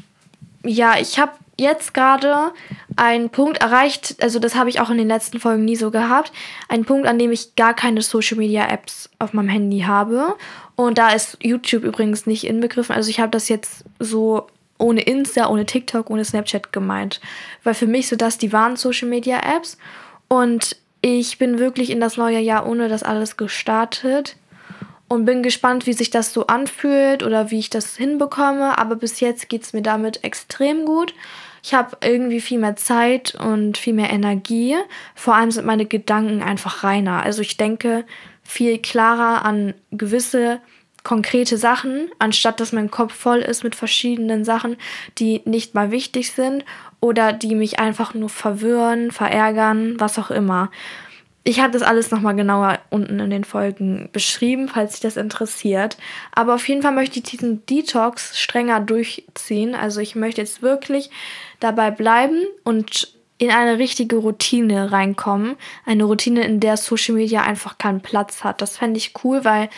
ja, 0.63 0.97
ich 0.99 1.19
habe 1.19 1.33
jetzt 1.57 1.93
gerade 1.93 2.51
einen 2.95 3.29
Punkt 3.29 3.61
erreicht, 3.61 4.15
also 4.21 4.39
das 4.39 4.55
habe 4.55 4.69
ich 4.69 4.79
auch 4.79 4.89
in 4.89 4.97
den 4.97 5.07
letzten 5.07 5.39
Folgen 5.39 5.65
nie 5.65 5.75
so 5.75 5.91
gehabt, 5.91 6.31
einen 6.67 6.85
Punkt, 6.85 7.07
an 7.07 7.19
dem 7.19 7.31
ich 7.31 7.55
gar 7.55 7.73
keine 7.73 8.01
Social 8.01 8.37
Media 8.37 8.67
Apps 8.67 9.09
auf 9.19 9.33
meinem 9.33 9.49
Handy 9.49 9.81
habe. 9.81 10.35
Und 10.75 10.97
da 10.97 11.09
ist 11.09 11.37
YouTube 11.41 11.83
übrigens 11.83 12.25
nicht 12.25 12.45
inbegriffen. 12.45 12.95
Also 12.95 13.09
ich 13.09 13.19
habe 13.19 13.31
das 13.31 13.49
jetzt 13.49 13.85
so 13.99 14.47
ohne 14.77 15.01
Insta, 15.01 15.49
ohne 15.49 15.65
TikTok, 15.65 16.09
ohne 16.09 16.25
Snapchat 16.25 16.73
gemeint. 16.73 17.21
Weil 17.63 17.73
für 17.73 17.87
mich 17.87 18.09
so 18.09 18.15
das 18.15 18.37
die 18.37 18.51
wahren 18.51 18.75
Social 18.75 19.07
Media 19.07 19.39
Apps. 19.39 19.77
Und 20.27 20.75
ich 21.01 21.37
bin 21.37 21.59
wirklich 21.59 21.91
in 21.91 22.01
das 22.01 22.17
neue 22.17 22.39
Jahr 22.39 22.67
ohne 22.67 22.89
das 22.89 23.03
alles 23.03 23.37
gestartet 23.37 24.35
und 25.07 25.25
bin 25.25 25.43
gespannt, 25.43 25.85
wie 25.85 25.93
sich 25.93 26.09
das 26.09 26.33
so 26.33 26.47
anfühlt 26.47 27.23
oder 27.23 27.51
wie 27.51 27.59
ich 27.59 27.69
das 27.69 27.95
hinbekomme. 27.95 28.77
Aber 28.77 28.95
bis 28.95 29.19
jetzt 29.19 29.49
geht 29.49 29.63
es 29.63 29.73
mir 29.73 29.81
damit 29.81 30.23
extrem 30.23 30.85
gut. 30.85 31.13
Ich 31.63 31.73
habe 31.73 31.97
irgendwie 32.01 32.41
viel 32.41 32.59
mehr 32.59 32.75
Zeit 32.75 33.35
und 33.35 33.77
viel 33.77 33.93
mehr 33.93 34.11
Energie. 34.11 34.75
Vor 35.15 35.35
allem 35.35 35.51
sind 35.51 35.65
meine 35.65 35.85
Gedanken 35.85 36.41
einfach 36.41 36.83
reiner. 36.83 37.23
Also 37.23 37.41
ich 37.41 37.57
denke 37.57 38.05
viel 38.43 38.77
klarer 38.77 39.45
an 39.45 39.73
gewisse 39.91 40.59
konkrete 41.03 41.57
Sachen, 41.57 42.09
anstatt 42.19 42.59
dass 42.59 42.73
mein 42.73 42.91
Kopf 42.91 43.13
voll 43.13 43.39
ist 43.39 43.63
mit 43.63 43.75
verschiedenen 43.75 44.43
Sachen, 44.43 44.75
die 45.19 45.41
nicht 45.45 45.75
mal 45.75 45.91
wichtig 45.91 46.31
sind 46.31 46.65
oder 46.99 47.31
die 47.31 47.55
mich 47.55 47.79
einfach 47.79 48.13
nur 48.13 48.29
verwirren, 48.29 49.11
verärgern, 49.11 49.99
was 49.99 50.19
auch 50.19 50.31
immer. 50.31 50.71
Ich 51.47 51.59
habe 51.59 51.71
das 51.71 51.83
alles 51.83 52.09
nochmal 52.09 52.35
genauer 52.35 52.79
unten 52.89 53.19
in 53.19 53.29
den 53.29 53.43
Folgen 53.43 54.09
beschrieben, 54.11 54.67
falls 54.67 54.93
sich 54.93 55.01
das 55.01 55.15
interessiert. 55.15 55.95
Aber 56.31 56.55
auf 56.55 56.67
jeden 56.67 56.81
Fall 56.81 56.91
möchte 56.91 57.19
ich 57.19 57.25
diesen 57.25 57.63
Detox 57.67 58.39
strenger 58.39 58.79
durchziehen. 58.79 59.75
Also 59.75 60.01
ich 60.01 60.15
möchte 60.15 60.41
jetzt 60.41 60.63
wirklich 60.63 61.11
dabei 61.59 61.91
bleiben 61.91 62.41
und 62.63 63.13
in 63.37 63.51
eine 63.51 63.77
richtige 63.77 64.15
Routine 64.15 64.91
reinkommen. 64.91 65.55
Eine 65.85 66.05
Routine, 66.05 66.43
in 66.43 66.61
der 66.61 66.77
Social 66.77 67.13
Media 67.13 67.43
einfach 67.43 67.77
keinen 67.77 68.01
Platz 68.01 68.43
hat. 68.43 68.59
Das 68.63 68.77
fände 68.77 68.97
ich 68.97 69.13
cool, 69.23 69.45
weil 69.45 69.69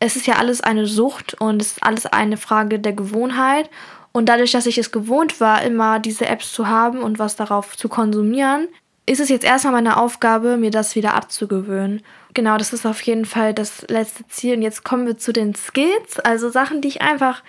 es 0.00 0.16
ist 0.16 0.26
ja 0.26 0.34
alles 0.34 0.60
eine 0.60 0.86
Sucht 0.86 1.40
und 1.40 1.62
es 1.62 1.72
ist 1.72 1.84
alles 1.84 2.06
eine 2.06 2.36
Frage 2.36 2.80
der 2.80 2.94
Gewohnheit. 2.94 3.70
Und 4.10 4.28
dadurch, 4.28 4.50
dass 4.50 4.66
ich 4.66 4.76
es 4.76 4.90
gewohnt 4.90 5.40
war, 5.40 5.62
immer 5.62 6.00
diese 6.00 6.26
Apps 6.26 6.52
zu 6.52 6.66
haben 6.66 6.98
und 6.98 7.20
was 7.20 7.36
darauf 7.36 7.76
zu 7.76 7.88
konsumieren, 7.88 8.66
ist 9.06 9.20
es 9.20 9.28
jetzt 9.28 9.44
erstmal 9.44 9.74
meine 9.74 9.96
Aufgabe, 9.96 10.56
mir 10.56 10.70
das 10.70 10.96
wieder 10.96 11.14
abzugewöhnen. 11.14 12.02
Genau, 12.34 12.58
das 12.58 12.72
ist 12.72 12.84
auf 12.84 13.00
jeden 13.02 13.24
Fall 13.24 13.54
das 13.54 13.86
letzte 13.88 14.26
Ziel. 14.26 14.56
Und 14.56 14.62
jetzt 14.62 14.84
kommen 14.84 15.06
wir 15.06 15.16
zu 15.16 15.32
den 15.32 15.54
Skills, 15.54 16.18
also 16.18 16.50
Sachen, 16.50 16.80
die 16.80 16.88
ich 16.88 17.02
einfach 17.02 17.42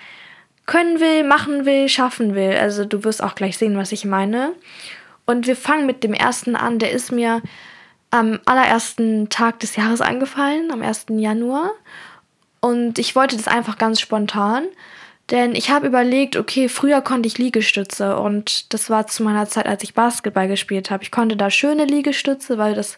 können 0.68 1.00
will, 1.00 1.24
machen 1.24 1.66
will, 1.66 1.90
schaffen 1.90 2.36
will. 2.36 2.56
Also 2.58 2.86
du 2.86 3.04
wirst 3.04 3.24
auch 3.24 3.34
gleich 3.34 3.58
sehen, 3.58 3.76
was 3.78 3.92
ich 3.92 4.06
meine. 4.06 4.54
Und 5.26 5.48
wir 5.48 5.56
fangen 5.56 5.88
mit 5.88 6.04
dem 6.04 6.14
ersten 6.14 6.56
an. 6.56 6.78
Der 6.78 6.92
ist 6.92 7.12
mir 7.12 7.42
am 8.12 8.40
allerersten 8.46 9.30
Tag 9.30 9.60
des 9.60 9.76
Jahres 9.76 10.02
angefallen, 10.02 10.72
am 10.72 10.82
1. 10.82 11.08
Januar. 11.10 11.72
Und 12.60 13.00
ich 13.00 13.16
wollte 13.16 13.36
das 13.36 13.48
einfach 13.48 13.78
ganz 13.78 14.00
spontan. 14.00 14.66
Denn 15.30 15.56
ich 15.56 15.70
habe 15.70 15.88
überlegt, 15.88 16.38
okay, 16.38 16.70
früher 16.70 17.02
konnte 17.02 17.28
ich 17.28 17.38
Liegestütze 17.38 18.18
und 18.18 18.74
das 18.74 18.90
war 18.90 19.08
zu 19.08 19.24
meiner 19.24 19.48
Zeit, 19.48 19.66
als 19.66 19.84
ich 19.84 19.94
Basketball 19.94 20.48
gespielt 20.48 20.90
habe. 20.90 21.04
Ich 21.04 21.12
konnte 21.12 21.36
da 21.36 21.50
schöne 21.50 21.84
Liegestütze, 21.84 22.58
weil 22.58 22.76
das 22.76 22.98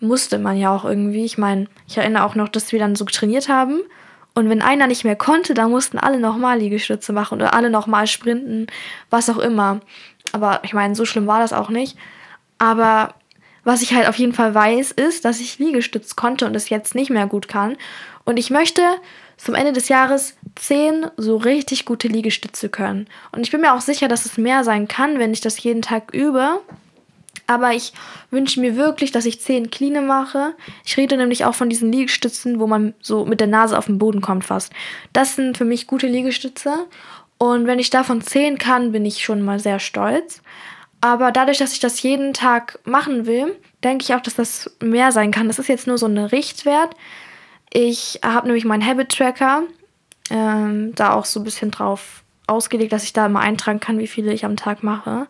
musste 0.00 0.38
man 0.38 0.56
ja 0.56 0.74
auch 0.74 0.86
irgendwie. 0.86 1.24
Ich 1.24 1.36
meine, 1.36 1.66
ich 1.86 1.98
erinnere 1.98 2.24
auch 2.24 2.34
noch, 2.34 2.48
dass 2.48 2.72
wir 2.72 2.78
dann 2.78 2.96
so 2.96 3.04
trainiert 3.04 3.50
haben. 3.50 3.82
Und 4.32 4.48
wenn 4.48 4.62
einer 4.62 4.86
nicht 4.86 5.04
mehr 5.04 5.16
konnte, 5.16 5.52
dann 5.52 5.70
mussten 5.70 5.98
alle 5.98 6.18
nochmal 6.18 6.58
Liegestütze 6.58 7.12
machen 7.12 7.34
oder 7.34 7.52
alle 7.52 7.68
nochmal 7.68 8.06
sprinten, 8.06 8.68
was 9.10 9.28
auch 9.28 9.38
immer. 9.38 9.80
Aber 10.32 10.60
ich 10.62 10.72
meine, 10.72 10.94
so 10.94 11.04
schlimm 11.04 11.26
war 11.26 11.40
das 11.40 11.52
auch 11.52 11.68
nicht. 11.68 11.98
Aber 12.58 13.14
was 13.64 13.82
ich 13.82 13.92
halt 13.92 14.08
auf 14.08 14.16
jeden 14.16 14.32
Fall 14.32 14.54
weiß, 14.54 14.92
ist, 14.92 15.24
dass 15.24 15.40
ich 15.40 15.58
Liegestütz 15.58 16.16
konnte 16.16 16.46
und 16.46 16.54
es 16.54 16.70
jetzt 16.70 16.94
nicht 16.94 17.10
mehr 17.10 17.26
gut 17.26 17.48
kann. 17.48 17.76
Und 18.24 18.38
ich 18.38 18.50
möchte 18.50 18.82
zum 19.42 19.54
Ende 19.54 19.72
des 19.72 19.88
Jahres 19.88 20.34
zehn 20.54 21.06
so 21.16 21.36
richtig 21.36 21.86
gute 21.86 22.08
Liegestütze 22.08 22.68
können. 22.68 23.08
Und 23.32 23.40
ich 23.40 23.50
bin 23.50 23.62
mir 23.62 23.74
auch 23.74 23.80
sicher, 23.80 24.06
dass 24.06 24.26
es 24.26 24.36
mehr 24.36 24.64
sein 24.64 24.86
kann, 24.86 25.18
wenn 25.18 25.32
ich 25.32 25.40
das 25.40 25.62
jeden 25.62 25.82
Tag 25.82 26.12
übe. 26.12 26.60
Aber 27.46 27.72
ich 27.72 27.92
wünsche 28.30 28.60
mir 28.60 28.76
wirklich, 28.76 29.12
dass 29.12 29.24
ich 29.24 29.40
zehn 29.40 29.70
Kline 29.70 30.02
mache. 30.02 30.54
Ich 30.84 30.96
rede 30.96 31.16
nämlich 31.16 31.44
auch 31.44 31.54
von 31.54 31.70
diesen 31.70 31.90
Liegestützen, 31.90 32.60
wo 32.60 32.66
man 32.66 32.94
so 33.00 33.24
mit 33.24 33.40
der 33.40 33.46
Nase 33.46 33.76
auf 33.76 33.86
den 33.86 33.98
Boden 33.98 34.20
kommt 34.20 34.44
fast. 34.44 34.72
Das 35.12 35.36
sind 35.36 35.56
für 35.56 35.64
mich 35.64 35.86
gute 35.86 36.06
Liegestütze. 36.06 36.86
Und 37.38 37.66
wenn 37.66 37.78
ich 37.78 37.90
davon 37.90 38.20
zehn 38.20 38.58
kann, 38.58 38.92
bin 38.92 39.06
ich 39.06 39.24
schon 39.24 39.42
mal 39.42 39.58
sehr 39.58 39.78
stolz. 39.78 40.42
Aber 41.00 41.32
dadurch, 41.32 41.56
dass 41.56 41.72
ich 41.72 41.80
das 41.80 42.02
jeden 42.02 42.34
Tag 42.34 42.78
machen 42.84 43.24
will, 43.24 43.56
denke 43.82 44.04
ich 44.04 44.14
auch, 44.14 44.20
dass 44.20 44.34
das 44.34 44.70
mehr 44.80 45.12
sein 45.12 45.30
kann. 45.30 45.48
Das 45.48 45.58
ist 45.58 45.68
jetzt 45.68 45.86
nur 45.86 45.96
so 45.96 46.06
ein 46.06 46.18
Richtwert. 46.18 46.94
Ich 47.72 48.20
habe 48.24 48.46
nämlich 48.46 48.64
meinen 48.64 48.84
Habit 48.84 49.10
Tracker 49.10 49.62
ähm, 50.30 50.94
da 50.94 51.12
auch 51.12 51.24
so 51.24 51.40
ein 51.40 51.44
bisschen 51.44 51.70
drauf 51.70 52.22
ausgelegt, 52.46 52.92
dass 52.92 53.04
ich 53.04 53.12
da 53.12 53.26
immer 53.26 53.40
eintragen 53.40 53.80
kann, 53.80 53.98
wie 53.98 54.08
viele 54.08 54.32
ich 54.32 54.44
am 54.44 54.56
Tag 54.56 54.82
mache. 54.82 55.28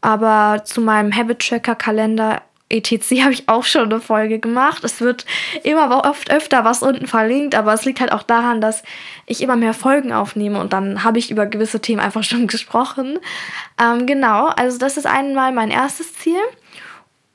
Aber 0.00 0.64
zu 0.64 0.82
meinem 0.82 1.14
Habit 1.14 1.38
Tracker 1.38 1.74
Kalender 1.74 2.42
etc. 2.68 3.10
habe 3.22 3.32
ich 3.32 3.48
auch 3.48 3.64
schon 3.64 3.84
eine 3.84 4.00
Folge 4.00 4.38
gemacht. 4.38 4.84
Es 4.84 5.00
wird 5.00 5.24
immer 5.62 6.04
oft 6.04 6.30
öfter 6.30 6.64
was 6.64 6.82
unten 6.82 7.06
verlinkt, 7.06 7.54
aber 7.54 7.72
es 7.72 7.84
liegt 7.84 8.00
halt 8.00 8.12
auch 8.12 8.22
daran, 8.22 8.60
dass 8.60 8.82
ich 9.26 9.42
immer 9.42 9.56
mehr 9.56 9.74
Folgen 9.74 10.12
aufnehme 10.12 10.60
und 10.60 10.72
dann 10.72 11.04
habe 11.04 11.18
ich 11.18 11.30
über 11.30 11.46
gewisse 11.46 11.80
Themen 11.80 12.00
einfach 12.00 12.22
schon 12.24 12.46
gesprochen. 12.46 13.18
Ähm, 13.80 14.06
genau, 14.06 14.48
also 14.48 14.78
das 14.78 14.96
ist 14.96 15.06
einmal 15.06 15.52
mein 15.52 15.70
erstes 15.70 16.14
Ziel. 16.14 16.40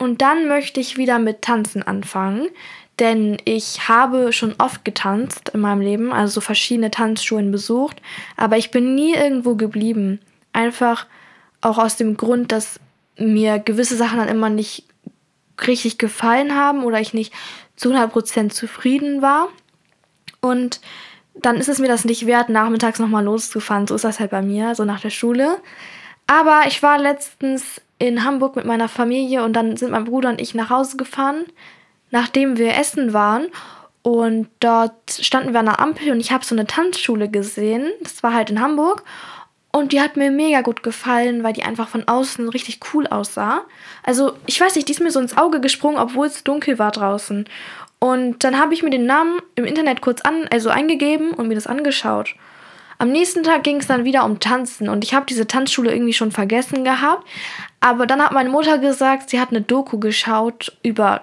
Und 0.00 0.20
dann 0.20 0.48
möchte 0.48 0.80
ich 0.80 0.96
wieder 0.96 1.20
mit 1.20 1.42
Tanzen 1.42 1.84
anfangen 1.84 2.48
denn 3.00 3.38
ich 3.46 3.88
habe 3.88 4.32
schon 4.32 4.54
oft 4.58 4.84
getanzt 4.84 5.50
in 5.54 5.60
meinem 5.60 5.80
Leben, 5.80 6.12
also 6.12 6.34
so 6.34 6.40
verschiedene 6.42 6.90
Tanzschulen 6.90 7.50
besucht, 7.50 8.00
aber 8.36 8.58
ich 8.58 8.70
bin 8.70 8.94
nie 8.94 9.14
irgendwo 9.14 9.56
geblieben. 9.56 10.20
Einfach 10.52 11.06
auch 11.62 11.78
aus 11.78 11.96
dem 11.96 12.18
Grund, 12.18 12.52
dass 12.52 12.78
mir 13.16 13.58
gewisse 13.58 13.96
Sachen 13.96 14.18
dann 14.18 14.28
immer 14.28 14.50
nicht 14.50 14.84
richtig 15.66 15.98
gefallen 15.98 16.54
haben 16.54 16.84
oder 16.84 17.00
ich 17.00 17.14
nicht 17.14 17.32
zu 17.74 17.92
100% 17.92 18.50
zufrieden 18.50 19.22
war. 19.22 19.48
Und 20.42 20.80
dann 21.34 21.56
ist 21.56 21.68
es 21.68 21.78
mir 21.78 21.88
das 21.88 22.04
nicht 22.04 22.26
wert, 22.26 22.50
nachmittags 22.50 22.98
nochmal 22.98 23.24
loszufahren. 23.24 23.86
So 23.86 23.94
ist 23.94 24.04
das 24.04 24.20
halt 24.20 24.30
bei 24.30 24.42
mir, 24.42 24.74
so 24.74 24.84
nach 24.84 25.00
der 25.00 25.10
Schule. 25.10 25.58
Aber 26.26 26.62
ich 26.66 26.82
war 26.82 26.98
letztens 26.98 27.80
in 28.00 28.24
Hamburg 28.24 28.56
mit 28.56 28.64
meiner 28.64 28.88
Familie 28.88 29.44
und 29.44 29.52
dann 29.52 29.76
sind 29.76 29.92
mein 29.92 30.04
Bruder 30.04 30.30
und 30.30 30.40
ich 30.40 30.54
nach 30.54 30.70
Hause 30.70 30.96
gefahren 30.96 31.44
nachdem 32.10 32.58
wir 32.58 32.76
essen 32.76 33.12
waren. 33.12 33.46
Und 34.02 34.48
dort 34.60 35.10
standen 35.10 35.52
wir 35.52 35.60
an 35.60 35.66
der 35.66 35.80
Ampel 35.80 36.10
und 36.10 36.20
ich 36.20 36.32
habe 36.32 36.44
so 36.44 36.54
eine 36.54 36.66
Tanzschule 36.66 37.28
gesehen. 37.28 37.90
Das 38.02 38.22
war 38.22 38.32
halt 38.32 38.50
in 38.50 38.60
Hamburg. 38.60 39.02
Und 39.72 39.92
die 39.92 40.00
hat 40.00 40.16
mir 40.16 40.32
mega 40.32 40.62
gut 40.62 40.82
gefallen, 40.82 41.44
weil 41.44 41.52
die 41.52 41.62
einfach 41.62 41.86
von 41.86 42.08
außen 42.08 42.48
richtig 42.48 42.80
cool 42.92 43.06
aussah. 43.06 43.62
Also, 44.02 44.32
ich 44.46 44.60
weiß 44.60 44.74
nicht, 44.74 44.88
die 44.88 44.92
ist 44.92 45.00
mir 45.00 45.12
so 45.12 45.20
ins 45.20 45.36
Auge 45.36 45.60
gesprungen, 45.60 45.98
obwohl 45.98 46.26
es 46.26 46.42
dunkel 46.42 46.78
war 46.80 46.90
draußen. 46.90 47.44
Und 48.00 48.42
dann 48.42 48.58
habe 48.58 48.74
ich 48.74 48.82
mir 48.82 48.90
den 48.90 49.06
Namen 49.06 49.38
im 49.54 49.64
Internet 49.64 50.00
kurz 50.00 50.22
an, 50.22 50.48
also 50.50 50.70
eingegeben 50.70 51.32
und 51.32 51.46
mir 51.46 51.54
das 51.54 51.68
angeschaut. 51.68 52.34
Am 53.00 53.12
nächsten 53.12 53.42
Tag 53.42 53.62
ging 53.62 53.78
es 53.78 53.86
dann 53.86 54.04
wieder 54.04 54.26
um 54.26 54.40
Tanzen 54.40 54.90
und 54.90 55.04
ich 55.04 55.14
habe 55.14 55.24
diese 55.24 55.46
Tanzschule 55.46 55.90
irgendwie 55.90 56.12
schon 56.12 56.32
vergessen 56.32 56.84
gehabt. 56.84 57.26
Aber 57.80 58.06
dann 58.06 58.22
hat 58.22 58.32
meine 58.32 58.50
Mutter 58.50 58.76
gesagt, 58.76 59.30
sie 59.30 59.40
hat 59.40 59.48
eine 59.48 59.62
Doku 59.62 59.98
geschaut 59.98 60.76
über 60.82 61.22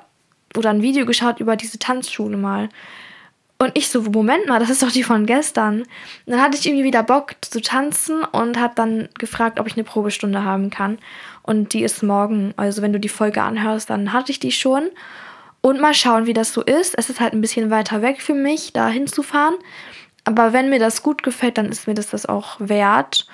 oder 0.56 0.72
ein 0.72 0.82
Video 0.82 1.06
geschaut 1.06 1.40
über 1.40 1.56
diese 1.56 1.78
Tanzschule 1.78 2.36
mal. 2.36 2.70
Und 3.60 3.78
ich 3.78 3.90
so, 3.90 4.02
Moment 4.02 4.48
mal, 4.48 4.60
das 4.60 4.72
ist 4.72 4.82
doch 4.82 4.92
die 4.92 5.04
von 5.04 5.28
gestern. 5.28 5.82
Und 5.82 5.88
dann 6.26 6.42
hatte 6.42 6.58
ich 6.58 6.66
irgendwie 6.66 6.84
wieder 6.84 7.04
Bock 7.04 7.36
zu 7.42 7.62
tanzen 7.62 8.24
und 8.24 8.60
habe 8.60 8.74
dann 8.76 9.10
gefragt, 9.20 9.60
ob 9.60 9.68
ich 9.68 9.74
eine 9.74 9.84
Probestunde 9.84 10.44
haben 10.44 10.72
kann. 10.72 10.98
Und 11.44 11.74
die 11.74 11.84
ist 11.84 12.02
morgen. 12.02 12.56
Also 12.58 12.82
wenn 12.82 12.94
du 12.94 13.00
die 13.00 13.08
Folge 13.08 13.44
anhörst, 13.44 13.92
dann 13.92 14.14
hatte 14.14 14.32
ich 14.32 14.40
die 14.40 14.52
schon. 14.52 14.90
Und 15.62 15.80
mal 15.80 15.94
schauen, 15.94 16.26
wie 16.26 16.34
das 16.34 16.54
so 16.54 16.64
ist. 16.64 16.98
Es 16.98 17.12
ist 17.12 17.20
halt 17.20 17.34
ein 17.34 17.42
bisschen 17.42 17.70
weiter 17.70 18.02
weg 18.02 18.20
für 18.20 18.34
mich, 18.34 18.74
da 18.74 18.88
hinzufahren. 18.88 19.54
Aber 20.28 20.52
wenn 20.52 20.70
mir 20.70 20.78
das 20.78 21.04
gut 21.04 21.24
gefällt, 21.24 21.58
dann 21.58 21.68
ist 21.68 21.88
mir 21.88 21.94
das 21.94 22.10
das 22.10 22.26
auch 22.26 22.58
wert. 22.60 23.28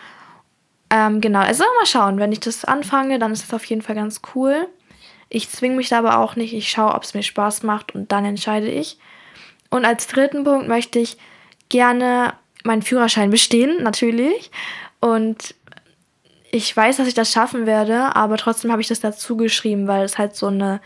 Ähm, 0.92 1.22
genau, 1.22 1.40
also 1.40 1.64
mal 1.64 1.88
schauen. 1.88 2.20
Wenn 2.20 2.32
ich 2.32 2.40
das 2.40 2.66
anfange, 2.66 3.18
dann 3.18 3.32
ist 3.32 3.42
das 3.42 3.54
auf 3.56 3.66
jeden 3.66 3.82
Fall 3.82 3.96
ganz 3.96 4.22
cool. 4.36 4.68
Ich 5.28 5.50
zwinge 5.50 5.76
mich 5.76 5.90
da 5.90 5.98
aber 5.98 6.20
auch 6.20 6.36
nicht. 6.36 6.54
Ich 6.54 6.70
schaue, 6.70 6.94
ob 6.94 7.02
es 7.02 7.16
mir 7.16 7.24
Spaß 7.24 7.64
macht 7.64 7.96
und 7.96 8.12
dann 8.12 8.26
entscheide 8.26 8.68
ich. 8.70 9.00
Und 9.72 9.86
als 9.86 10.06
dritten 10.06 10.44
Punkt 10.44 10.68
möchte 10.68 11.00
ich 11.00 11.18
gerne 11.68 12.36
meinen 12.64 12.84
Führerschein 12.84 13.32
bestehen, 13.32 13.82
natürlich. 13.82 14.52
Und 15.00 15.56
ich 16.52 16.78
weiß, 16.78 16.98
dass 16.98 17.08
ich 17.08 17.16
das 17.16 17.32
schaffen 17.32 17.66
werde, 17.66 18.16
aber 18.16 18.38
trotzdem 18.38 18.72
habe 18.72 18.84
ich 18.84 18.88
das 18.88 19.00
dazu 19.00 19.36
geschrieben, 19.36 19.88
weil 19.88 20.04
es 20.04 20.20
halt 20.20 20.36
so 20.36 20.46
eine 20.46 20.80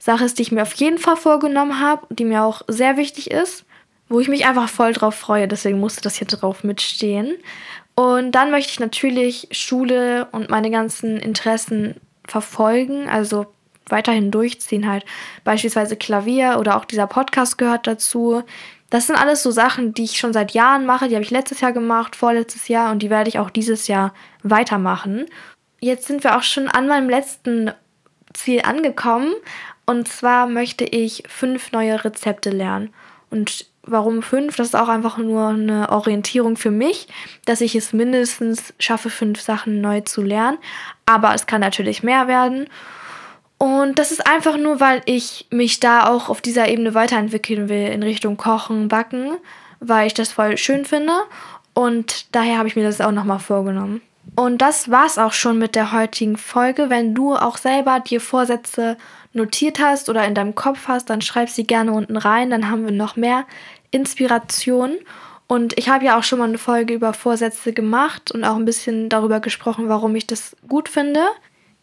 Sache 0.00 0.24
ist, 0.24 0.40
die 0.40 0.42
ich 0.42 0.50
mir 0.50 0.62
auf 0.62 0.74
jeden 0.74 0.98
Fall 0.98 1.16
vorgenommen 1.16 1.78
habe, 1.78 2.12
die 2.12 2.24
mir 2.24 2.42
auch 2.42 2.62
sehr 2.66 2.96
wichtig 2.96 3.30
ist, 3.30 3.64
wo 4.14 4.20
ich 4.20 4.28
mich 4.28 4.46
einfach 4.46 4.68
voll 4.68 4.92
drauf 4.92 5.16
freue. 5.16 5.48
Deswegen 5.48 5.80
musste 5.80 6.00
das 6.00 6.14
hier 6.14 6.28
drauf 6.28 6.62
mitstehen. 6.62 7.34
Und 7.96 8.32
dann 8.32 8.52
möchte 8.52 8.70
ich 8.70 8.80
natürlich 8.80 9.48
Schule 9.50 10.28
und 10.30 10.50
meine 10.50 10.70
ganzen 10.70 11.18
Interessen 11.18 11.96
verfolgen, 12.26 13.08
also 13.08 13.46
weiterhin 13.88 14.30
durchziehen 14.30 14.88
halt. 14.88 15.04
Beispielsweise 15.42 15.96
Klavier 15.96 16.56
oder 16.60 16.76
auch 16.76 16.84
dieser 16.84 17.08
Podcast 17.08 17.58
gehört 17.58 17.88
dazu. 17.88 18.44
Das 18.88 19.08
sind 19.08 19.16
alles 19.16 19.42
so 19.42 19.50
Sachen, 19.50 19.94
die 19.94 20.04
ich 20.04 20.18
schon 20.18 20.32
seit 20.32 20.52
Jahren 20.52 20.86
mache. 20.86 21.08
Die 21.08 21.14
habe 21.14 21.24
ich 21.24 21.30
letztes 21.32 21.60
Jahr 21.60 21.72
gemacht, 21.72 22.14
vorletztes 22.14 22.68
Jahr 22.68 22.92
und 22.92 23.00
die 23.00 23.10
werde 23.10 23.28
ich 23.28 23.40
auch 23.40 23.50
dieses 23.50 23.88
Jahr 23.88 24.14
weitermachen. 24.44 25.26
Jetzt 25.80 26.06
sind 26.06 26.22
wir 26.22 26.36
auch 26.36 26.44
schon 26.44 26.68
an 26.68 26.86
meinem 26.86 27.10
letzten 27.10 27.72
Ziel 28.32 28.62
angekommen. 28.62 29.34
Und 29.86 30.06
zwar 30.06 30.46
möchte 30.46 30.84
ich 30.84 31.24
fünf 31.26 31.72
neue 31.72 32.04
Rezepte 32.04 32.50
lernen. 32.50 32.94
Und 33.30 33.66
warum 33.86 34.22
fünf? 34.22 34.56
Das 34.56 34.68
ist 34.68 34.74
auch 34.74 34.88
einfach 34.88 35.18
nur 35.18 35.48
eine 35.48 35.90
Orientierung 35.90 36.56
für 36.56 36.70
mich, 36.70 37.08
dass 37.44 37.60
ich 37.60 37.74
es 37.74 37.92
mindestens 37.92 38.74
schaffe, 38.78 39.10
fünf 39.10 39.40
Sachen 39.40 39.80
neu 39.80 40.00
zu 40.00 40.22
lernen. 40.22 40.58
Aber 41.06 41.34
es 41.34 41.46
kann 41.46 41.60
natürlich 41.60 42.02
mehr 42.02 42.28
werden. 42.28 42.68
Und 43.58 43.98
das 43.98 44.12
ist 44.12 44.26
einfach 44.26 44.56
nur, 44.56 44.80
weil 44.80 45.02
ich 45.06 45.46
mich 45.50 45.80
da 45.80 46.08
auch 46.08 46.28
auf 46.28 46.40
dieser 46.40 46.68
Ebene 46.68 46.94
weiterentwickeln 46.94 47.68
will 47.68 47.88
in 47.88 48.02
Richtung 48.02 48.36
Kochen, 48.36 48.88
Backen, 48.88 49.36
weil 49.80 50.06
ich 50.06 50.14
das 50.14 50.32
voll 50.32 50.56
schön 50.58 50.84
finde. 50.84 51.12
Und 51.72 52.34
daher 52.34 52.58
habe 52.58 52.68
ich 52.68 52.76
mir 52.76 52.84
das 52.84 53.00
auch 53.00 53.12
nochmal 53.12 53.38
vorgenommen. 53.38 54.00
Und 54.36 54.58
das 54.58 54.90
war's 54.90 55.18
auch 55.18 55.32
schon 55.32 55.58
mit 55.58 55.74
der 55.74 55.92
heutigen 55.92 56.36
Folge. 56.36 56.90
Wenn 56.90 57.14
du 57.14 57.34
auch 57.34 57.56
selber 57.56 58.00
dir 58.00 58.20
Vorsätze 58.20 58.96
notiert 59.32 59.80
hast 59.80 60.08
oder 60.08 60.26
in 60.26 60.34
deinem 60.34 60.54
Kopf 60.54 60.88
hast, 60.88 61.10
dann 61.10 61.20
schreib 61.20 61.48
sie 61.48 61.66
gerne 61.66 61.92
unten 61.92 62.16
rein. 62.16 62.50
Dann 62.50 62.70
haben 62.70 62.84
wir 62.84 62.92
noch 62.92 63.16
mehr 63.16 63.44
Inspiration. 63.90 64.96
Und 65.46 65.78
ich 65.78 65.88
habe 65.88 66.04
ja 66.04 66.18
auch 66.18 66.22
schon 66.22 66.38
mal 66.38 66.48
eine 66.48 66.58
Folge 66.58 66.94
über 66.94 67.12
Vorsätze 67.12 67.72
gemacht 67.72 68.32
und 68.32 68.44
auch 68.44 68.56
ein 68.56 68.64
bisschen 68.64 69.08
darüber 69.08 69.40
gesprochen, 69.40 69.88
warum 69.88 70.16
ich 70.16 70.26
das 70.26 70.56
gut 70.68 70.88
finde. 70.88 71.20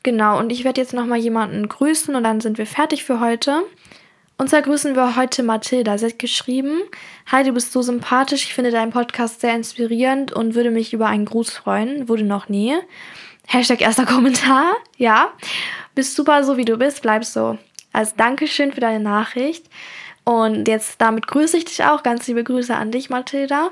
Genau, 0.04 0.40
und 0.40 0.52
ich 0.52 0.64
werde 0.64 0.82
jetzt 0.82 0.94
nochmal 0.94 1.20
jemanden 1.20 1.70
grüßen 1.70 2.16
und 2.16 2.24
dann 2.24 2.42
sind 2.42 2.58
wir 2.58 2.66
fertig 2.66 3.04
für 3.04 3.20
heute. 3.20 3.64
Und 4.42 4.50
zwar 4.50 4.64
grüßen 4.64 4.96
wir 4.96 5.16
heute 5.16 5.44
Mathilda. 5.44 6.00
Sie 6.00 6.08
hat 6.08 6.18
geschrieben, 6.18 6.82
Hi, 7.32 7.44
du 7.44 7.52
bist 7.52 7.72
so 7.72 7.84
sympathisch, 7.84 8.46
ich 8.46 8.56
finde 8.56 8.72
deinen 8.72 8.92
Podcast 8.92 9.40
sehr 9.40 9.54
inspirierend 9.54 10.34
und 10.34 10.56
würde 10.56 10.72
mich 10.72 10.94
über 10.94 11.06
einen 11.06 11.26
Gruß 11.26 11.52
freuen. 11.52 12.10
Wurde 12.10 12.24
noch 12.24 12.50
nie. 12.50 12.76
Hashtag 13.46 13.82
erster 13.82 14.08
Kommentar. 14.08 14.74
Ja, 14.98 15.32
bist 15.94 16.16
super 16.16 16.44
so, 16.44 16.58
wie 16.58 16.66
du 16.66 16.78
bist, 16.78 17.04
bleib 17.04 17.24
so. 17.24 17.60
Als 17.94 18.16
Dankeschön 18.16 18.72
für 18.74 18.82
deine 18.82 19.00
Nachricht. 19.00 19.68
Und 20.24 20.68
jetzt 20.68 21.00
damit 21.00 21.28
grüße 21.28 21.58
ich 21.58 21.66
dich 21.66 21.84
auch. 21.84 22.02
Ganz 22.02 22.26
liebe 22.26 22.44
Grüße 22.44 22.76
an 22.76 22.90
dich, 22.90 23.12
Mathilda. 23.12 23.70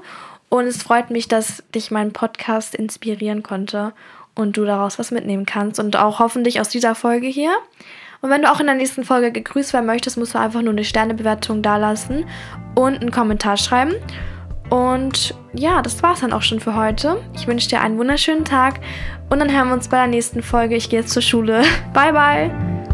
Und 0.50 0.66
es 0.66 0.84
freut 0.84 1.10
mich, 1.10 1.28
dass 1.28 1.64
dich 1.74 1.90
mein 1.90 2.14
Podcast 2.14 2.76
inspirieren 2.76 3.42
konnte 3.42 3.92
und 4.36 4.56
du 4.56 4.66
daraus 4.66 5.00
was 5.00 5.10
mitnehmen 5.10 5.48
kannst 5.48 5.80
und 5.80 5.96
auch 5.96 6.20
hoffentlich 6.20 6.62
aus 6.62 6.70
dieser 6.70 6.94
Folge 6.94 7.26
hier. 7.26 7.58
Und 8.22 8.30
wenn 8.30 8.42
du 8.42 8.52
auch 8.52 8.60
in 8.60 8.66
der 8.66 8.76
nächsten 8.76 9.04
Folge 9.04 9.32
gegrüßt 9.32 9.74
werden 9.74 9.86
möchtest, 9.86 10.18
musst 10.18 10.34
du 10.34 10.40
einfach 10.40 10.62
nur 10.62 10.74
eine 10.74 10.84
Sternebewertung 10.84 11.62
dalassen 11.62 12.26
und 12.76 13.00
einen 13.00 13.12
Kommentar 13.12 13.58
schreiben. 13.58 13.93
Und 14.70 15.34
ja, 15.54 15.82
das 15.82 16.04
war's 16.04 16.22
dann 16.22 16.34
auch 16.34 16.41
schon 16.41 16.60
für 16.60 16.76
heute. 16.76 17.22
Ich 17.34 17.48
wünsche 17.48 17.70
dir 17.70 17.82
einen 17.82 17.98
wunderschönen 17.98 18.46
Tag 18.46 18.80
und 19.30 19.39
dann 19.39 19.52
hören 19.52 19.70
wir 19.70 19.74
uns 19.74 19.88
bei 19.88 19.98
der 19.98 20.08
nächsten 20.08 20.43
Folge. 20.43 20.76
Ich 20.76 20.89
gehe 20.89 21.00
jetzt 21.00 21.13
zur 21.13 21.22
Schule. 21.22 21.63
Bye, 21.93 22.13
bye. 22.13 22.88